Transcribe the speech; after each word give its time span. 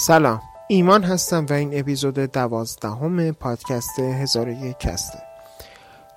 سلام. 0.00 0.42
ایمان 0.68 1.04
هستم 1.04 1.46
و 1.50 1.52
این 1.52 1.78
اپیزود 1.78 2.14
دوازدهم 2.14 3.32
پادکست 3.32 3.98
هزار 3.98 4.48
یک 4.48 4.76
هسته 4.84 5.18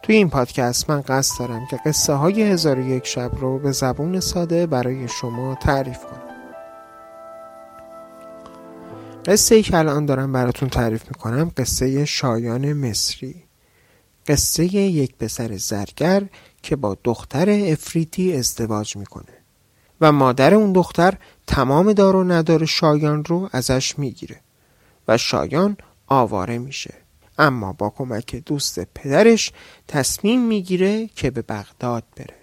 توی 0.03 0.15
این 0.15 0.29
پادکست 0.29 0.89
من 0.89 1.01
قصد 1.01 1.39
دارم 1.39 1.67
که 1.69 1.79
قصه 1.85 2.13
های 2.13 2.41
هزار 2.41 2.79
یک 2.79 3.07
شب 3.07 3.31
رو 3.35 3.59
به 3.59 3.71
زبون 3.71 4.19
ساده 4.19 4.65
برای 4.65 5.07
شما 5.07 5.55
تعریف 5.55 5.97
کنم. 5.97 6.21
قصه 9.25 9.55
ای 9.55 9.61
که 9.61 9.77
الان 9.77 10.05
دارم 10.05 10.31
براتون 10.31 10.69
تعریف 10.69 11.07
می‌کنم 11.07 11.51
قصه 11.57 12.05
شایان 12.05 12.73
مصری. 12.73 13.43
قصه 14.27 14.65
یک 14.65 15.15
پسر 15.17 15.57
زرگر 15.57 16.23
که 16.61 16.75
با 16.75 16.97
دختر 17.03 17.49
افریتی 17.49 18.37
ازدواج 18.37 18.97
می‌کنه. 18.97 19.40
و 20.01 20.11
مادر 20.11 20.53
اون 20.53 20.73
دختر 20.73 21.13
تمام 21.47 21.93
دار 21.93 22.15
و 22.15 22.23
ندار 22.23 22.65
شایان 22.65 23.25
رو 23.25 23.49
ازش 23.51 23.99
می‌گیره 23.99 24.39
و 25.07 25.17
شایان 25.17 25.77
آواره 26.07 26.57
میشه. 26.57 26.93
اما 27.37 27.73
با 27.73 27.89
کمک 27.89 28.35
دوست 28.35 28.79
پدرش 28.79 29.51
تصمیم 29.87 30.41
می‌گیره 30.41 31.07
که 31.07 31.31
به 31.31 31.41
بغداد 31.41 32.03
بره 32.15 32.35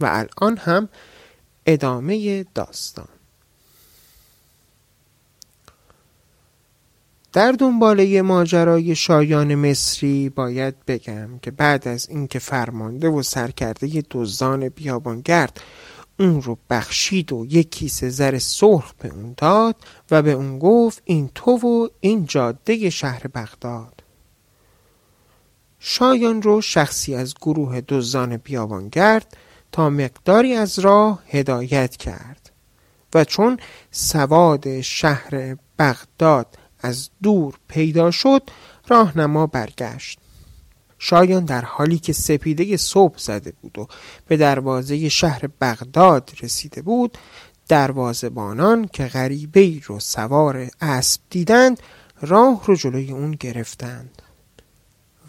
و 0.00 0.06
الان 0.06 0.56
هم 0.56 0.88
ادامه 1.66 2.44
داستان. 2.54 3.08
در 7.32 7.52
دنباله 7.52 8.22
ماجرای 8.22 8.94
شایان 8.94 9.54
مصری 9.54 10.28
باید 10.28 10.74
بگم 10.86 11.38
که 11.38 11.50
بعد 11.50 11.88
از 11.88 12.08
اینکه 12.08 12.38
فرمانده 12.38 13.08
و 13.08 13.22
سرکرده 13.22 14.04
دزدان 14.10 14.68
بیابانگرد 14.68 15.60
اون 16.18 16.42
رو 16.42 16.58
بخشید 16.70 17.32
و 17.32 17.46
یک 17.48 17.70
کیسه 17.70 18.08
زر 18.08 18.38
سرخ 18.38 18.92
به 18.94 19.08
اون 19.08 19.34
داد 19.36 19.76
و 20.10 20.22
به 20.22 20.32
اون 20.32 20.58
گفت 20.58 21.02
این 21.04 21.30
تو 21.34 21.50
و 21.50 21.88
این 22.00 22.26
جاده 22.26 22.90
شهر 22.90 23.26
بغداد. 23.26 24.02
شایان 25.78 26.42
رو 26.42 26.60
شخصی 26.60 27.14
از 27.14 27.34
گروه 27.34 27.80
دزدان 27.88 28.36
بیابانگرد 28.36 29.36
تا 29.72 29.90
مقداری 29.90 30.54
از 30.54 30.78
راه 30.78 31.22
هدایت 31.28 31.96
کرد 31.96 32.52
و 33.14 33.24
چون 33.24 33.58
سواد 33.90 34.80
شهر 34.80 35.56
بغداد 35.78 36.58
از 36.80 37.10
دور 37.22 37.54
پیدا 37.68 38.10
شد 38.10 38.42
راهنما 38.88 39.46
برگشت. 39.46 40.18
شایان 40.98 41.44
در 41.44 41.64
حالی 41.64 41.98
که 41.98 42.12
سپیده 42.12 42.76
صبح 42.76 43.18
زده 43.18 43.52
بود 43.62 43.78
و 43.78 43.88
به 44.26 44.36
دروازه 44.36 45.08
شهر 45.08 45.48
بغداد 45.60 46.30
رسیده 46.42 46.82
بود 46.82 47.18
دروازه 47.68 48.28
بانان 48.28 48.88
که 48.92 49.06
غریبه 49.06 49.60
ای 49.60 49.80
رو 49.84 50.00
سوار 50.00 50.68
اسب 50.80 51.20
دیدند 51.30 51.80
راه 52.20 52.62
رو 52.66 52.76
جلوی 52.76 53.12
اون 53.12 53.30
گرفتند. 53.30 54.22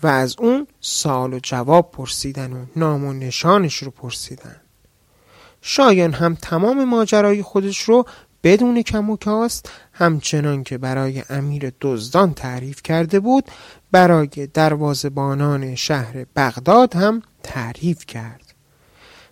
و 0.04 0.08
از 0.08 0.36
اون 0.40 0.68
سال 0.82 1.34
و 1.34 1.40
جواب 1.44 1.92
پرسیدن 1.92 2.54
و 2.54 2.66
نام 2.76 3.06
و 3.06 3.14
نشانش 3.14 3.76
رو 3.76 3.92
پرسیدن. 3.92 4.56
شایان 5.62 6.14
هم 6.14 6.36
تمام 6.42 6.84
ماجرای 6.84 7.42
خودش 7.42 7.82
رو 7.82 8.06
بدون 8.48 8.82
کم 8.82 9.10
و 9.10 9.18
کاست 9.18 9.70
همچنان 9.94 10.64
که 10.64 10.78
برای 10.78 11.24
امیر 11.30 11.72
دزدان 11.82 12.34
تعریف 12.34 12.82
کرده 12.82 13.20
بود 13.20 13.52
برای 13.92 14.28
دروازبانان 14.54 15.76
شهر 15.76 16.26
بغداد 16.36 16.96
هم 16.96 17.22
تعریف 17.44 18.06
کرد. 18.06 18.54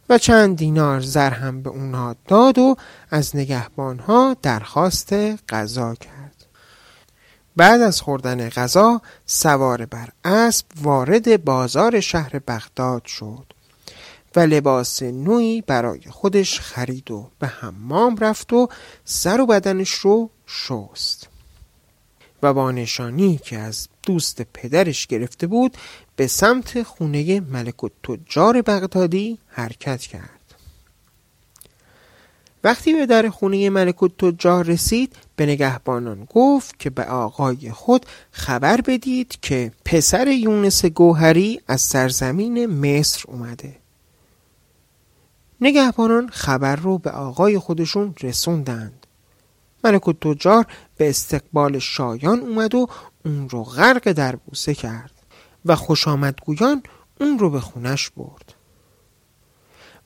و 0.09 0.17
چند 0.17 0.57
دینار 0.57 0.99
زر 0.99 1.29
هم 1.29 1.61
به 1.61 1.69
اونها 1.69 2.15
داد 2.27 2.59
و 2.59 2.75
از 3.11 3.35
نگهبانها 3.35 4.35
درخواست 4.41 5.13
غذا 5.49 5.95
کرد. 5.95 6.45
بعد 7.55 7.81
از 7.81 8.01
خوردن 8.01 8.49
غذا 8.49 9.01
سوار 9.25 9.85
بر 9.85 10.09
اسب 10.25 10.65
وارد 10.81 11.43
بازار 11.43 11.99
شهر 11.99 12.39
بغداد 12.47 13.05
شد. 13.05 13.54
و 14.35 14.39
لباس 14.39 15.03
نوی 15.03 15.63
برای 15.67 16.01
خودش 16.09 16.59
خرید 16.59 17.11
و 17.11 17.29
به 17.39 17.47
حمام 17.47 18.17
رفت 18.17 18.53
و 18.53 18.67
سر 19.05 19.41
و 19.41 19.45
بدنش 19.45 19.91
رو 19.91 20.29
شست. 20.47 21.27
و 22.43 22.53
با 22.53 22.71
نشانی 22.71 23.37
که 23.37 23.57
از 23.57 23.87
دوست 24.03 24.41
پدرش 24.41 25.07
گرفته 25.07 25.47
بود 25.47 25.77
به 26.15 26.27
سمت 26.27 26.83
خونه 26.83 27.39
ملک 27.39 27.83
و 27.83 27.89
تجار 28.03 28.61
بغدادی 28.61 29.39
حرکت 29.47 30.01
کرد. 30.01 30.29
وقتی 32.63 32.93
به 32.93 33.05
در 33.05 33.29
خونه 33.29 33.69
ملک 33.69 34.03
و 34.03 34.07
تجار 34.07 34.65
رسید 34.65 35.15
به 35.35 35.45
نگهبانان 35.45 36.27
گفت 36.29 36.79
که 36.79 36.89
به 36.89 37.03
آقای 37.03 37.71
خود 37.71 38.05
خبر 38.31 38.81
بدید 38.81 39.37
که 39.41 39.71
پسر 39.85 40.27
یونس 40.27 40.85
گوهری 40.85 41.61
از 41.67 41.81
سرزمین 41.81 42.65
مصر 42.65 43.23
اومده. 43.27 43.84
نگهبانان 45.61 46.29
خبر 46.29 46.75
رو 46.75 46.97
به 46.97 47.11
آقای 47.11 47.59
خودشون 47.59 48.15
رسوندند. 48.21 49.07
ملک 49.83 50.07
و 50.07 50.13
تجار 50.13 50.65
به 50.97 51.09
استقبال 51.09 51.79
شایان 51.79 52.39
اومد 52.39 52.75
و 52.75 52.87
اون 53.25 53.49
رو 53.49 53.63
غرق 53.63 54.11
در 54.11 54.35
بوسه 54.35 54.73
کرد 54.73 55.11
و 55.65 55.75
خوش 55.75 56.07
آمدگویان 56.07 56.83
اون 57.19 57.39
رو 57.39 57.49
به 57.49 57.59
خونش 57.59 58.09
برد. 58.09 58.53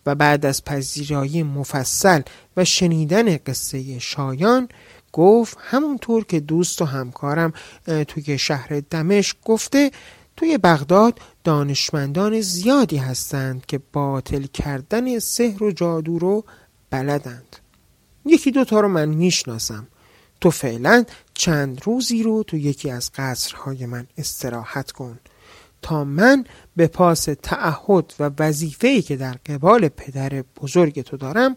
و 0.05 0.15
بعد 0.15 0.45
از 0.45 0.65
پذیرایی 0.65 1.43
مفصل 1.43 2.21
و 2.57 2.65
شنیدن 2.65 3.37
قصه 3.37 3.99
شایان 3.99 4.69
گفت 5.13 5.57
همونطور 5.61 6.25
که 6.25 6.39
دوست 6.39 6.81
و 6.81 6.85
همکارم 6.85 7.53
توی 8.07 8.37
شهر 8.37 8.81
دمشق 8.89 9.37
گفته 9.45 9.91
توی 10.37 10.57
بغداد 10.57 11.19
دانشمندان 11.49 12.41
زیادی 12.41 12.97
هستند 12.97 13.65
که 13.65 13.79
باطل 13.93 14.43
کردن 14.43 15.19
سحر 15.19 15.63
و 15.63 15.71
جادو 15.71 16.19
رو 16.19 16.45
بلدند. 16.89 17.55
یکی 18.25 18.51
دوتا 18.51 18.79
رو 18.79 18.87
من 18.87 19.09
می‌شناسم. 19.09 19.87
تو 20.41 20.51
فعلا 20.51 21.05
چند 21.33 21.81
روزی 21.83 22.23
رو 22.23 22.43
تو 22.43 22.57
یکی 22.57 22.91
از 22.91 23.11
قصرهای 23.15 23.85
من 23.85 24.07
استراحت 24.17 24.91
کن 24.91 25.19
تا 25.81 26.03
من 26.03 26.45
به 26.75 26.87
پاس 26.87 27.27
تعهد 27.43 28.13
و 28.19 28.31
وظیفه‌ای 28.39 29.01
که 29.01 29.15
در 29.15 29.35
قبال 29.45 29.87
پدر 29.87 30.43
بزرگ 30.61 31.01
تو 31.01 31.17
دارم 31.17 31.55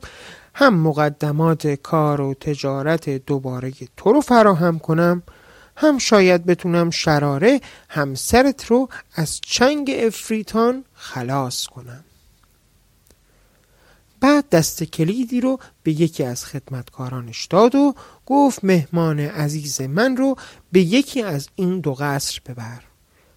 هم 0.55 0.75
مقدمات 0.75 1.67
کار 1.67 2.21
و 2.21 2.35
تجارت 2.35 3.09
دوباره 3.09 3.73
تو 3.97 4.13
رو 4.13 4.21
فراهم 4.21 4.79
کنم 4.79 5.23
هم 5.77 5.99
شاید 5.99 6.47
بتونم 6.47 6.91
شراره 6.91 7.61
همسرت 7.89 8.67
رو 8.67 8.89
از 9.15 9.41
چنگ 9.41 9.91
افریتان 9.95 10.85
خلاص 10.95 11.67
کنم. 11.67 12.05
بعد 14.21 14.49
دست 14.49 14.85
کلیدی 14.85 15.41
رو 15.41 15.59
به 15.83 15.93
یکی 15.93 16.25
از 16.25 16.45
خدمتکارانش 16.45 17.45
داد 17.45 17.75
و 17.75 17.95
گفت 18.27 18.65
مهمان 18.65 19.21
عزیز 19.21 19.81
من 19.81 20.17
رو 20.17 20.37
به 20.73 20.81
یکی 20.81 21.23
از 21.23 21.49
این 21.55 21.81
دو 21.81 21.95
قصر 21.95 22.41
ببر 22.47 22.81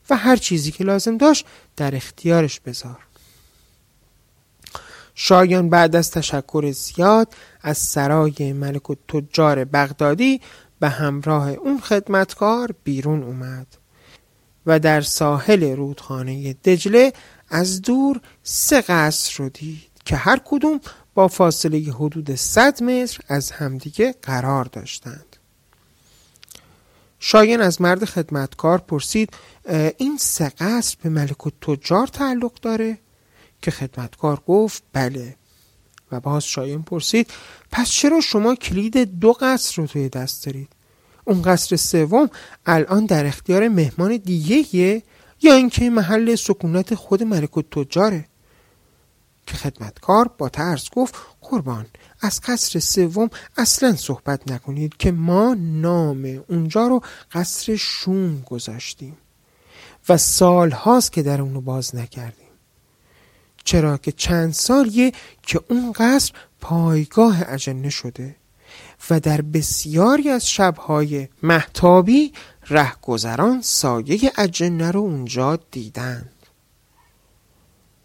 و 0.10 0.18
هر 0.18 0.36
چیزی 0.36 0.72
که 0.72 0.84
لازم 0.84 1.18
داشت 1.18 1.46
در 1.76 1.96
اختیارش 1.96 2.60
بذار. 2.60 2.98
شایان 5.16 5.70
بعد 5.70 5.96
از 5.96 6.12
تشکر 6.12 6.72
زیاد 6.72 7.34
از 7.62 7.78
سرای 7.78 8.54
ملک 8.54 8.90
و 8.90 8.96
تجار 9.08 9.64
بغدادی 9.64 10.42
به 10.80 10.90
همراه 10.90 11.50
اون 11.50 11.80
خدمتکار 11.80 12.76
بیرون 12.84 13.24
اومد 13.24 13.68
و 14.66 14.80
در 14.80 15.02
ساحل 15.02 15.76
رودخانه 15.76 16.54
دجله 16.54 17.14
از 17.50 17.82
دور 17.82 18.22
سه 18.44 18.82
قصر 18.82 19.44
رو 19.44 19.50
دید 19.50 19.92
که 20.06 20.16
هر 20.16 20.42
کدوم 20.46 20.80
با 21.14 21.28
فاصله 21.28 21.80
حدود 21.80 22.36
100 22.36 22.84
متر 22.84 23.20
از 23.28 23.52
همدیگه 23.52 24.16
قرار 24.22 24.66
داشتند 24.66 25.36
شایان 27.20 27.62
از 27.62 27.82
مرد 27.82 28.06
خدمتکار 28.06 28.78
پرسید 28.78 29.34
این 29.98 30.18
سه 30.18 30.50
قصر 30.50 30.98
به 31.04 31.10
ملک 31.10 31.48
و 31.48 31.50
تجار 31.50 32.08
تعلق 32.08 32.54
داره؟ 32.62 32.98
که 33.62 33.72
خدمتکار 33.72 34.42
گفت 34.48 34.84
بله 34.94 35.36
و 36.12 36.20
باز 36.20 36.44
شایان 36.44 36.84
پرسید 36.84 37.32
پس 37.72 37.90
چرا 37.90 38.22
شما 38.22 38.56
کلید 38.56 39.20
دو 39.20 39.34
قصر 39.34 39.82
رو 39.82 39.88
توی 39.88 40.10
دست 40.10 40.46
دارید؟ 40.46 40.70
اون 41.26 41.42
قصر 41.42 41.76
سوم 41.76 42.30
الان 42.66 43.06
در 43.06 43.26
اختیار 43.26 43.68
مهمان 43.68 44.18
دیگه 44.18 45.04
یا 45.42 45.54
اینکه 45.54 45.90
محل 45.90 46.36
سکونت 46.36 46.96
خود 46.96 47.24
ملک 47.24 47.52
تجاره؟ 47.72 48.26
که 49.48 49.58
خدمتکار 49.58 50.28
با 50.38 50.50
ترس 50.50 50.90
گفت 50.90 51.16
قربان 51.42 51.86
از 52.22 52.42
قصر 52.42 52.80
سوم 52.80 53.30
اصلا 53.58 53.96
صحبت 53.96 54.52
نکنید 54.52 54.98
که 54.98 55.12
ما 55.12 55.56
نام 55.60 56.44
اونجا 56.50 56.88
رو 56.88 57.02
قصر 57.32 57.76
شوم 57.76 58.42
گذاشتیم 58.42 59.18
و 60.10 60.18
سال 60.18 60.72
هاست 60.72 61.12
که 61.12 61.24
در 61.24 61.42
اونو 61.42 61.62
باز 61.62 61.96
نکردیم 61.96 62.45
چرا 63.66 63.98
که 63.98 64.12
چند 64.12 64.54
سالیه 64.54 65.12
که 65.44 65.62
اون 65.70 65.92
قصر 65.92 66.34
پایگاه 66.62 67.44
اجنه 67.48 67.90
شده 67.90 68.36
و 69.10 69.20
در 69.20 69.42
بسیاری 69.42 70.30
از 70.30 70.50
شبهای 70.50 71.28
محتابی 71.44 72.34
رهگذران 72.70 73.62
سایه 73.62 74.32
اجنه 74.38 74.92
رو 74.92 75.00
اونجا 75.00 75.60
دیدند 75.72 76.32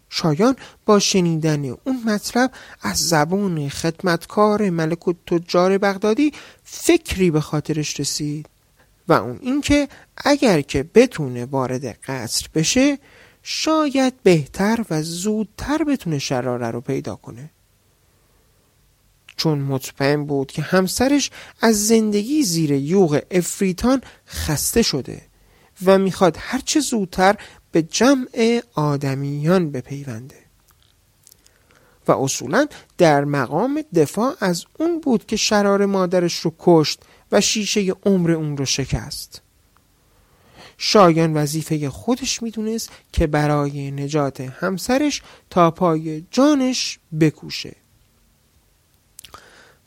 شایان 0.09 0.55
با 0.85 0.99
شنیدن 0.99 1.65
اون 1.65 2.03
مطلب 2.05 2.51
از 2.81 2.97
زبون 2.97 3.69
خدمتکار 3.69 4.69
ملک 4.69 5.07
و 5.07 5.13
تجار 5.27 5.77
بغدادی 5.77 6.33
فکری 6.63 7.31
به 7.31 7.41
خاطرش 7.41 7.99
رسید 7.99 8.49
و 9.07 9.13
اون 9.13 9.39
اینکه 9.41 9.87
اگر 10.17 10.61
که 10.61 10.83
بتونه 10.83 11.45
وارد 11.45 11.85
قصر 11.85 12.47
بشه 12.55 12.99
شاید 13.43 14.23
بهتر 14.23 14.85
و 14.89 15.03
زودتر 15.03 15.83
بتونه 15.83 16.19
شراره 16.19 16.71
رو 16.71 16.81
پیدا 16.81 17.15
کنه. 17.15 17.49
چون 19.37 19.59
مطمئن 19.59 20.25
بود 20.25 20.51
که 20.51 20.61
همسرش 20.61 21.31
از 21.61 21.87
زندگی 21.87 22.43
زیر 22.43 22.71
یوغ 22.71 23.21
افریتان 23.31 24.01
خسته 24.27 24.81
شده 24.81 25.21
و 25.85 25.97
می‌خواد 25.97 26.37
هرچه 26.39 26.79
زودتر 26.79 27.35
به 27.71 27.81
جمع 27.81 28.61
آدمیان 28.73 29.71
بپیونده. 29.71 30.35
و 32.07 32.11
اصولا 32.11 32.67
در 32.97 33.23
مقام 33.23 33.83
دفاع 33.95 34.35
از 34.39 34.65
اون 34.79 34.99
بود 34.99 35.25
که 35.25 35.35
شرار 35.35 35.85
مادرش 35.85 36.39
رو 36.39 36.53
کشت 36.59 37.03
و 37.31 37.41
شیشه 37.41 37.91
عمر 38.05 38.31
اون 38.31 38.57
رو 38.57 38.65
شکست. 38.65 39.41
شایان 40.83 41.33
وظیفه 41.33 41.89
خودش 41.89 42.43
می‌دونست 42.43 42.89
که 43.13 43.27
برای 43.27 43.91
نجات 43.91 44.41
همسرش 44.41 45.21
تا 45.49 45.71
پای 45.71 46.23
جانش 46.31 46.99
بکوشه. 47.19 47.75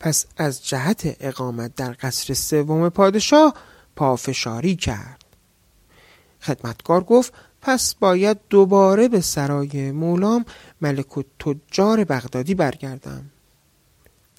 پس 0.00 0.26
از 0.36 0.66
جهت 0.66 1.16
اقامت 1.20 1.74
در 1.74 1.96
قصر 2.00 2.34
سوم 2.34 2.88
پادشاه 2.88 3.54
پافشاری 3.96 4.76
کرد. 4.76 5.24
خدمتکار 6.40 7.04
گفت 7.04 7.32
پس 7.62 7.94
باید 7.94 8.36
دوباره 8.50 9.08
به 9.08 9.20
سرای 9.20 9.90
مولام 9.90 10.44
ملک 10.80 11.18
و 11.18 11.22
تجار 11.38 12.04
بغدادی 12.04 12.54
برگردم. 12.54 13.30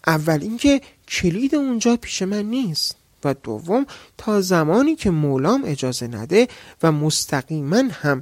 اول 0.08 0.40
اینکه 0.42 0.82
کلید 1.08 1.56
اونجا 1.56 1.98
پیش 1.98 2.22
من 2.22 2.44
نیست. 2.44 2.96
و 3.26 3.34
دوم 3.34 3.86
تا 4.18 4.42
زمانی 4.42 4.96
که 4.96 5.10
مولام 5.10 5.64
اجازه 5.66 6.08
نده 6.08 6.48
و 6.84 6.92
مستقیما 6.92 7.84
هم 7.92 8.22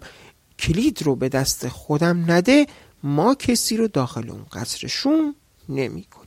کلید 0.59 1.03
رو 1.03 1.15
به 1.15 1.29
دست 1.29 1.67
خودم 1.67 2.31
نده 2.31 2.67
ما 3.03 3.35
کسی 3.35 3.77
رو 3.77 3.87
داخل 3.87 4.29
اون 4.29 4.45
قصر 4.53 4.87
شوم 4.87 5.35
نمی 5.69 6.03
کنیم 6.03 6.23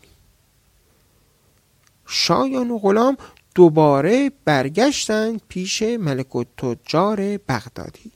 شایان 2.07 2.71
و 2.71 2.79
غلام 2.79 3.17
دوباره 3.55 4.33
برگشتند 4.45 5.41
پیش 5.49 5.83
ملک 5.83 6.37
و 6.37 6.45
تجار 6.45 7.17
بغدادی. 7.37 8.13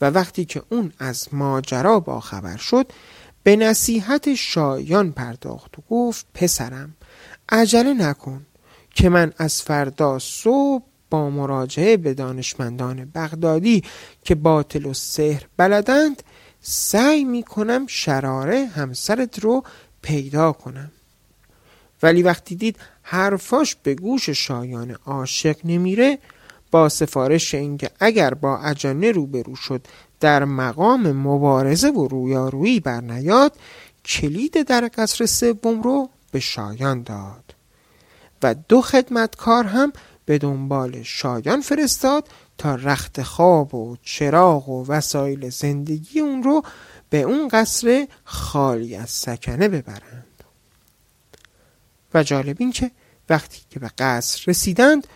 و 0.00 0.10
وقتی 0.10 0.44
که 0.44 0.62
اون 0.68 0.92
از 0.98 1.28
ماجرا 1.32 2.00
با 2.00 2.20
خبر 2.20 2.56
شد 2.56 2.92
به 3.42 3.56
نصیحت 3.56 4.34
شایان 4.34 5.12
پرداخت 5.12 5.78
و 5.78 5.82
گفت 5.90 6.26
پسرم 6.34 6.94
عجله 7.48 7.94
نکن. 7.94 8.46
که 8.98 9.08
من 9.08 9.32
از 9.36 9.62
فردا 9.62 10.18
صبح 10.18 10.84
با 11.10 11.30
مراجعه 11.30 11.96
به 11.96 12.14
دانشمندان 12.14 13.04
بغدادی 13.14 13.84
که 14.24 14.34
باطل 14.34 14.86
و 14.86 14.94
سحر 14.94 15.42
بلدند 15.56 16.22
سعی 16.60 17.24
می 17.24 17.42
کنم 17.42 17.86
شراره 17.86 18.66
همسرت 18.66 19.38
رو 19.38 19.62
پیدا 20.02 20.52
کنم. 20.52 20.90
ولی 22.02 22.22
وقتی 22.22 22.56
دید 22.56 22.76
حرفاش 23.02 23.76
به 23.82 23.94
گوش 23.94 24.30
شایان 24.30 24.96
عاشق 25.06 25.56
نمیره 25.64 26.18
با 26.70 26.88
سفارش 26.88 27.54
اینکه 27.54 27.90
اگر 28.00 28.34
با 28.34 28.58
اجانه 28.58 29.12
روبرو 29.12 29.56
شد 29.56 29.86
در 30.20 30.44
مقام 30.44 31.12
مبارزه 31.12 31.90
و 31.90 32.08
رویارویی 32.08 32.80
برنیاد 32.80 33.52
کلید 34.04 34.62
در 34.62 34.90
قصر 34.96 35.26
سوم 35.26 35.82
رو 35.82 36.10
به 36.32 36.40
شایان 36.40 37.02
داد. 37.02 37.47
و 38.42 38.54
دو 38.54 38.82
خدمتکار 38.82 39.64
هم 39.64 39.92
به 40.24 40.38
دنبال 40.38 41.02
شایان 41.02 41.60
فرستاد 41.60 42.28
تا 42.58 42.74
رخت 42.74 43.22
خواب 43.22 43.74
و 43.74 43.96
چراغ 44.02 44.68
و 44.68 44.84
وسایل 44.88 45.50
زندگی 45.50 46.20
اون 46.20 46.42
رو 46.42 46.62
به 47.10 47.22
اون 47.22 47.48
قصر 47.48 48.08
خالی 48.24 48.96
از 48.96 49.10
سکنه 49.10 49.68
ببرند. 49.68 50.24
و 52.14 52.22
جالب 52.22 52.56
این 52.60 52.72
که 52.72 52.90
وقتی 53.28 53.60
که 53.70 53.80
به 53.80 53.90
قصر 53.98 54.44
رسیدند 54.46 55.06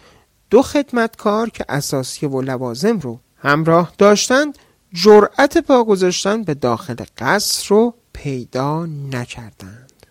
دو 0.51 0.63
خدمتکار 0.63 1.51
که 1.51 1.65
اساسیه 1.69 2.29
و 2.29 2.43
لوازم 2.43 2.99
رو 2.99 3.21
همراه 3.39 3.93
داشتند 3.99 4.59
جرأت 4.93 5.59
پا 5.59 5.85
گذاشتن 5.85 6.43
به 6.43 6.55
داخل 6.55 6.97
قصر 7.19 7.69
رو 7.69 7.95
پیدا 8.13 8.87
نکردند. 8.87 10.07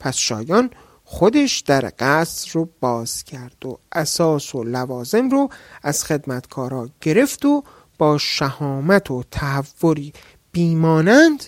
پس 0.00 0.16
شایان 0.16 0.70
خودش 1.08 1.60
در 1.60 1.92
قصر 1.98 2.50
رو 2.52 2.68
باز 2.80 3.24
کرد 3.24 3.66
و 3.66 3.78
اساس 3.92 4.54
و 4.54 4.64
لوازم 4.64 5.28
رو 5.28 5.48
از 5.82 6.04
خدمتکارا 6.04 6.88
گرفت 7.00 7.44
و 7.44 7.62
با 7.98 8.18
شهامت 8.18 9.10
و 9.10 9.24
تحوری 9.30 10.12
بیمانند 10.52 11.44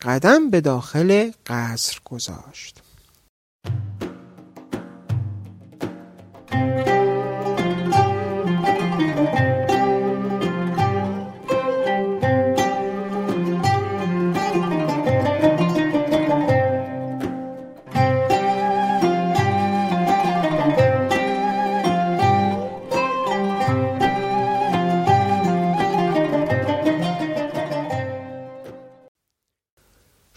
قدم 0.00 0.50
به 0.50 0.60
داخل 0.60 1.30
قصر 1.46 1.98
گذاشت. 2.04 2.82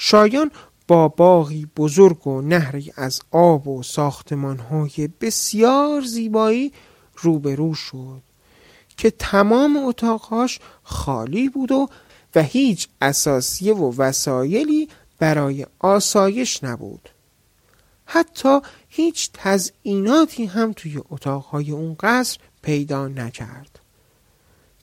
شایان 0.05 0.51
با 0.88 1.07
باغی 1.07 1.67
بزرگ 1.77 2.27
و 2.27 2.41
نهری 2.41 2.94
از 2.95 3.21
آب 3.31 3.67
و 3.67 3.83
ساختمانهای 3.83 5.09
بسیار 5.21 6.01
زیبایی 6.01 6.73
روبرو 7.18 7.73
شد 7.73 8.21
که 8.97 9.11
تمام 9.11 9.78
اتاقهاش 9.78 10.59
خالی 10.83 11.49
بود 11.49 11.71
و 11.71 11.87
و 12.35 12.44
هیچ 12.44 12.87
اساسیه 13.01 13.73
و 13.73 13.94
وسایلی 13.97 14.89
برای 15.19 15.66
آسایش 15.80 16.63
نبود. 16.63 17.09
حتی 18.06 18.59
هیچ 18.87 19.30
تزئیناتی 19.33 20.45
هم 20.45 20.73
توی 20.73 21.01
اتاقهای 21.09 21.71
اون 21.71 21.95
قصر 21.99 22.37
پیدا 22.61 23.07
نکرد. 23.07 23.72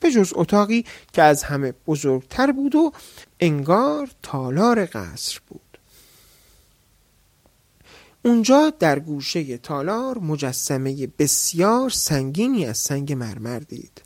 به 0.00 0.11
جز 0.11 0.33
اتاقی 0.35 0.85
که 1.12 1.23
از 1.23 1.42
همه 1.42 1.75
بزرگتر 1.87 2.52
بود 2.52 2.75
و 2.75 2.92
انگار 3.40 4.11
تالار 4.23 4.85
قصر 4.87 5.40
بود. 5.49 5.61
اونجا 8.25 8.73
در 8.78 8.99
گوشه 8.99 9.59
تالار 9.59 10.19
مجسمه 10.19 11.07
بسیار 11.19 11.90
سنگینی 11.90 12.66
از 12.66 12.78
سنگ 12.78 13.12
مرمر 13.12 13.59
دید. 13.59 14.02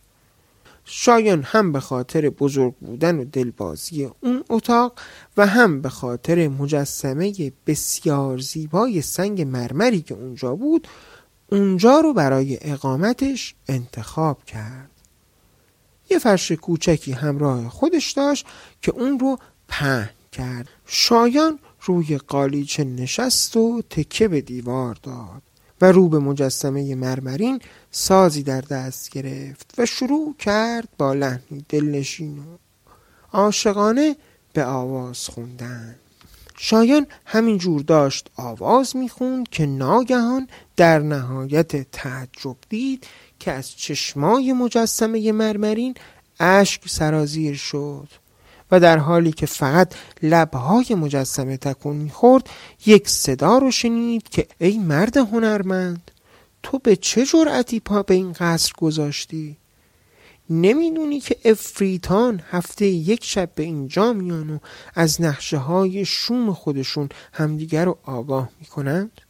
شایان 0.84 1.42
هم 1.42 1.72
به 1.72 1.80
خاطر 1.80 2.30
بزرگ 2.30 2.74
بودن 2.74 3.18
و 3.18 3.24
دلبازی 3.24 4.10
اون 4.20 4.44
اتاق 4.50 4.98
و 5.36 5.46
هم 5.46 5.82
به 5.82 5.88
خاطر 5.88 6.48
مجسمه 6.48 7.52
بسیار 7.66 8.38
زیبای 8.38 9.02
سنگ 9.02 9.42
مرمری 9.42 10.02
که 10.02 10.14
اونجا 10.14 10.54
بود 10.54 10.88
اونجا 11.52 12.00
رو 12.00 12.12
برای 12.12 12.58
اقامتش 12.60 13.54
انتخاب 13.68 14.44
کرد. 14.44 14.93
یه 16.14 16.20
فرش 16.20 16.52
کوچکی 16.52 17.12
همراه 17.12 17.68
خودش 17.68 18.12
داشت 18.12 18.46
که 18.82 18.92
اون 18.92 19.18
رو 19.18 19.38
پهن 19.68 20.10
کرد. 20.32 20.68
شایان 20.86 21.58
روی 21.82 22.18
قالیچه 22.18 22.84
نشست 22.84 23.56
و 23.56 23.82
تکه 23.90 24.28
به 24.28 24.40
دیوار 24.40 24.96
داد 25.02 25.42
و 25.80 25.92
رو 25.92 26.08
به 26.08 26.18
مجسمه 26.18 26.94
مرمرین 26.94 27.60
سازی 27.90 28.42
در 28.42 28.60
دست 28.60 29.10
گرفت 29.10 29.74
و 29.78 29.86
شروع 29.86 30.34
کرد 30.38 30.88
با 30.98 31.12
لحنی 31.12 31.64
دلنشین 31.68 32.38
و 32.38 32.42
عاشقانه 33.32 34.16
به 34.52 34.64
آواز 34.64 35.28
خوندن. 35.28 35.94
شایان 36.56 37.06
همینجور 37.26 37.82
داشت 37.82 38.30
آواز 38.36 38.96
می‌خوند 38.96 39.48
که 39.48 39.66
ناگهان 39.66 40.48
در 40.76 40.98
نهایت 40.98 41.90
تعجب 41.90 42.56
دید 42.68 43.06
که 43.44 43.52
از 43.52 43.76
چشمای 43.76 44.52
مجسمه 44.52 45.32
مرمرین 45.32 45.94
اشک 46.40 46.88
سرازیر 46.88 47.54
شد 47.54 48.08
و 48.70 48.80
در 48.80 48.98
حالی 48.98 49.32
که 49.32 49.46
فقط 49.46 49.94
لبهای 50.22 50.94
مجسمه 50.94 51.56
تکون 51.56 51.96
می‌خورد 51.96 52.50
یک 52.86 53.08
صدا 53.08 53.58
رو 53.58 53.70
شنید 53.70 54.28
که 54.28 54.46
ای 54.58 54.78
مرد 54.78 55.16
هنرمند 55.16 56.10
تو 56.62 56.78
به 56.78 56.96
چه 56.96 57.26
جرأتی 57.26 57.80
پا 57.80 58.02
به 58.02 58.14
این 58.14 58.32
قصر 58.32 58.72
گذاشتی؟ 58.78 59.56
نمی‌دونی 60.50 61.20
که 61.20 61.36
افریتان 61.44 62.42
هفته 62.50 62.86
یک 62.86 63.24
شب 63.24 63.50
به 63.54 63.62
اینجا 63.62 64.12
میان 64.12 64.50
و 64.50 64.58
از 64.94 65.22
نقشه 65.22 65.56
های 65.56 66.04
شوم 66.04 66.52
خودشون 66.52 67.08
همدیگر 67.32 67.84
رو 67.84 67.98
آگاه 68.04 68.48
می‌کنند؟ 68.60 69.20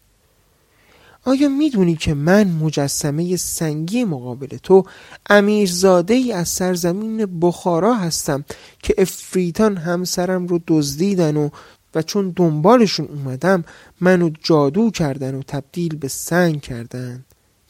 آیا 1.24 1.48
می‌دونی 1.48 1.96
که 1.96 2.14
من 2.14 2.50
مجسمه 2.50 3.36
سنگی 3.36 4.04
مقابل 4.04 4.46
تو 4.46 4.84
امیرزاده 5.30 6.14
ای 6.14 6.32
از 6.32 6.48
سرزمین 6.48 7.40
بخارا 7.40 7.94
هستم 7.94 8.44
که 8.82 8.94
افریتان 8.98 9.76
همسرم 9.76 10.46
رو 10.46 10.60
دزدیدن 10.66 11.36
و 11.36 11.48
و 11.94 12.02
چون 12.02 12.32
دنبالشون 12.36 13.06
اومدم 13.06 13.64
منو 14.00 14.30
جادو 14.42 14.90
کردن 14.90 15.34
و 15.34 15.42
تبدیل 15.42 15.96
به 15.96 16.08
سنگ 16.08 16.60
کردن 16.60 17.24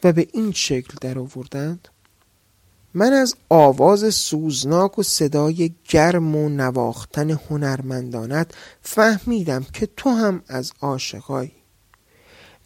و 0.04 0.12
به 0.12 0.28
این 0.32 0.52
شکل 0.52 0.94
در 1.00 1.18
آوردند 1.18 1.88
من 2.94 3.12
از 3.12 3.34
آواز 3.48 4.14
سوزناک 4.14 4.98
و 4.98 5.02
صدای 5.02 5.74
گرم 5.88 6.36
و 6.36 6.48
نواختن 6.48 7.30
هنرمندانت 7.30 8.54
فهمیدم 8.82 9.66
که 9.72 9.88
تو 9.96 10.10
هم 10.10 10.42
از 10.48 10.72
عاشقایی. 10.80 11.63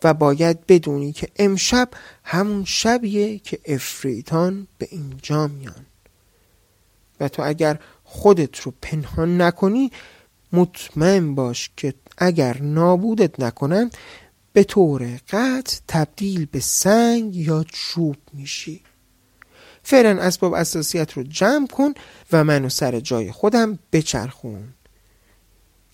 و 0.03 0.15
باید 0.15 0.67
بدونی 0.67 1.13
که 1.13 1.29
امشب 1.37 1.89
همون 2.25 2.65
شبیه 2.65 3.39
که 3.39 3.59
افریتان 3.67 4.67
به 4.79 4.89
اینجا 4.91 5.47
میان. 5.47 5.87
و 7.21 7.29
تو 7.29 7.43
اگر 7.43 7.79
خودت 8.05 8.61
رو 8.61 8.75
پنهان 8.83 9.43
نکنی 9.43 9.93
مطمئن 10.53 11.35
باش 11.35 11.71
که 11.77 11.95
اگر 12.19 12.63
نابودت 12.63 13.41
نکنن 13.41 13.91
به 14.53 14.65
طور 14.65 15.21
قطع 15.29 15.77
تبدیل 15.89 16.47
به 16.47 16.61
سنگ 16.61 17.37
یا 17.37 17.65
چوب 17.73 18.17
میشی. 18.33 18.83
فعلا 19.83 20.23
اسباب 20.23 20.55
اساسیت 20.55 21.13
رو 21.13 21.23
جمع 21.23 21.67
کن 21.67 21.95
و 22.33 22.45
منو 22.45 22.69
سر 22.69 23.01
جای 23.01 23.33
خودم 23.33 23.79
بچرخون 23.93 24.69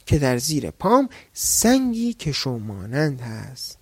که 0.07 0.19
در 0.19 0.39
زیر 0.39 0.71
پام 0.71 1.09
سنگی 1.33 2.13
که 2.13 2.33
شمانند 2.33 3.21
هست. 3.21 3.79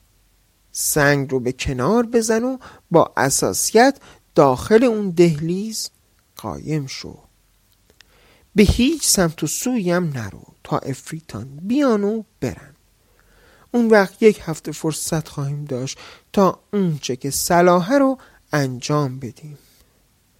سنگ 0.72 1.30
رو 1.30 1.40
به 1.40 1.52
کنار 1.52 2.06
بزن 2.06 2.44
و 2.44 2.58
با 2.90 3.12
اساسیت 3.16 3.98
داخل 4.34 4.84
اون 4.84 5.10
دهلیز 5.10 5.90
قایم 6.36 6.86
شو. 6.86 7.18
به 8.54 8.62
هیچ 8.62 9.06
سمت 9.06 9.42
و 9.42 9.46
سویم 9.46 10.04
نرو 10.04 10.42
تا 10.64 10.78
افریتان 10.78 11.48
بیان 11.62 12.04
و 12.04 12.22
برن. 12.40 12.74
اون 13.70 13.88
وقت 13.88 14.22
یک 14.22 14.40
هفته 14.44 14.72
فرصت 14.72 15.28
خواهیم 15.28 15.64
داشت 15.64 15.98
تا 16.32 16.60
اونچه 16.72 17.16
که 17.16 17.30
صلاحه 17.30 17.98
رو 17.98 18.18
انجام 18.52 19.18
بدیم. 19.18 19.58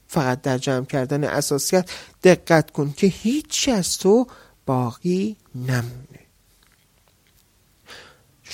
فقط 0.09 0.43
در 0.43 0.59
جمع 0.59 0.85
کردن 0.85 1.25
اساسیت 1.25 1.91
دقت 2.25 2.71
کن 2.71 2.95
که 2.97 3.07
هیچی 3.07 3.71
از 3.71 3.99
تو 3.99 4.27
باقی 4.67 5.37
نمونه. 5.55 6.22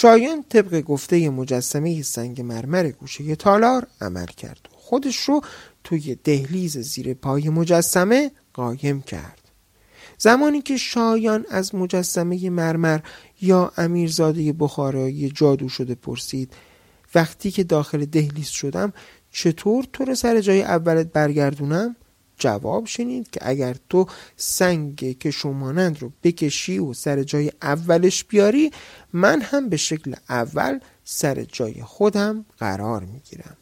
شایان 0.00 0.45
طبق 0.49 0.81
گفته 0.81 1.31
مجسمه 1.31 2.02
سنگ 2.02 2.40
مرمر 2.40 2.90
گوشه 2.90 3.37
تالار 3.37 3.87
عمل 4.00 4.26
کرد 4.26 4.69
و 4.73 4.76
خودش 4.76 5.17
رو 5.17 5.40
توی 5.85 6.14
دهلیز 6.14 6.78
زیر 6.78 7.14
پای 7.14 7.49
مجسمه 7.49 8.31
قایم 8.55 9.02
کرد 9.02 9.50
زمانی 10.19 10.62
که 10.62 10.76
شایان 10.76 11.47
از 11.50 11.75
مجسمه 11.75 12.50
مرمر 12.50 13.00
یا 13.40 13.73
امیرزاده 13.76 14.52
بخارایی 14.52 15.31
جادو 15.31 15.69
شده 15.69 15.95
پرسید 15.95 16.52
وقتی 17.14 17.50
که 17.50 17.64
داخل 17.64 18.05
دهلیز 18.05 18.49
شدم 18.49 18.93
چطور 19.31 19.87
تو 19.93 20.05
رو 20.05 20.14
سر 20.14 20.40
جای 20.40 20.62
اولت 20.62 21.07
برگردونم؟ 21.12 21.97
جواب 22.38 22.87
شنید 22.87 23.30
که 23.30 23.40
اگر 23.42 23.76
تو 23.88 24.07
سنگ 24.37 25.18
که 25.18 25.30
رو 26.00 26.12
بکشی 26.23 26.78
و 26.78 26.95
سر 26.95 27.23
جای 27.23 27.52
اولش 27.62 28.25
بیاری 28.25 28.73
من 29.12 29.40
هم 29.40 29.68
به 29.68 29.76
شکل 29.76 30.14
اول 30.28 30.80
سر 31.04 31.45
جای 31.45 31.83
خودم 31.83 32.45
قرار 32.59 33.04
می‌گیرم. 33.04 33.57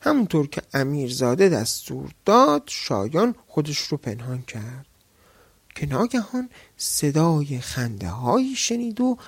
همونطور 0.00 0.46
که 0.46 0.62
امیرزاده 0.74 1.48
دستور 1.48 2.10
داد 2.24 2.62
شایان 2.66 3.34
خودش 3.46 3.78
رو 3.78 3.96
پنهان 3.96 4.42
کرد. 4.42 4.86
که 5.74 5.86
ناگهان 5.86 6.48
صدای 6.76 7.60
خنده 7.60 8.08
هایی 8.08 8.56
شنید 8.56 9.00
و 9.00 9.18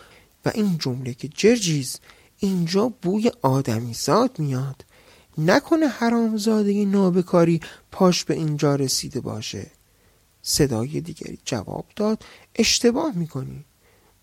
و 0.45 0.51
این 0.55 0.79
جمله 0.79 1.15
که 1.15 1.29
جرجیز 1.29 2.01
اینجا 2.39 2.93
بوی 3.03 3.33
آدمیزاد 3.43 4.39
میاد. 4.39 4.85
نکنه 5.39 5.87
حرامزاده 5.87 6.85
نابکاری 6.85 7.61
پاش 7.93 8.25
به 8.25 8.35
اینجا 8.35 8.75
رسیده 8.75 9.21
باشه. 9.21 9.67
صدای 10.43 11.01
دیگری 11.01 11.39
جواب 11.45 11.87
داد 11.97 12.25
اشتباه 12.55 13.13
می‌کنی. 13.15 13.65